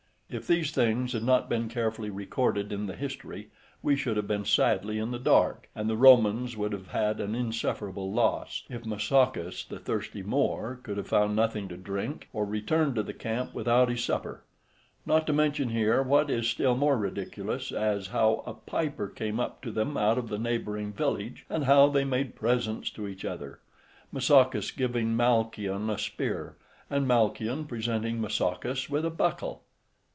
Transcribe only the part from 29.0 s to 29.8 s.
a buckle."